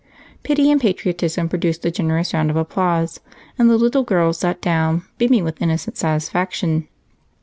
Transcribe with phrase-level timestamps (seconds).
[0.41, 3.19] Pity and patriotism produced a generous round of applause,
[3.59, 6.87] and the little girls sat down, beaming with innocent satisfaction.